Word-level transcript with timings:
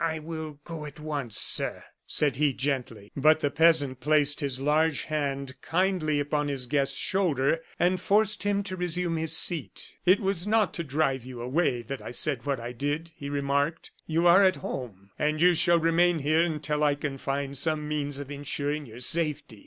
"I 0.03 0.17
will 0.17 0.59
go 0.63 0.83
at 0.87 0.99
once, 0.99 1.37
sir," 1.37 1.83
said 2.07 2.37
he, 2.37 2.53
gently. 2.53 3.11
But 3.15 3.41
the 3.41 3.51
peasant 3.51 3.99
placed 3.99 4.39
his 4.41 4.59
large 4.59 5.01
hand 5.03 5.53
kindly 5.61 6.19
upon 6.19 6.47
his 6.47 6.65
guest's 6.65 6.97
shoulder, 6.97 7.59
and 7.77 8.01
forced 8.01 8.41
him 8.41 8.63
to 8.63 8.75
resume 8.75 9.17
his 9.17 9.37
seat. 9.37 9.97
"It 10.03 10.19
was 10.19 10.47
not 10.47 10.73
to 10.73 10.83
drive 10.83 11.23
you 11.23 11.39
away 11.39 11.83
that 11.83 12.01
I 12.01 12.09
said 12.09 12.47
what 12.47 12.59
I 12.59 12.71
did," 12.71 13.11
he 13.15 13.29
remarked. 13.29 13.91
"You 14.07 14.25
are 14.25 14.43
at 14.43 14.55
home, 14.65 15.11
and 15.19 15.39
you 15.39 15.53
shall 15.53 15.77
remain 15.77 16.17
here 16.17 16.41
until 16.41 16.83
I 16.83 16.95
can 16.95 17.19
find 17.19 17.55
some 17.55 17.87
means 17.87 18.17
of 18.17 18.31
insuring 18.31 18.87
your 18.87 19.01
safety." 19.01 19.59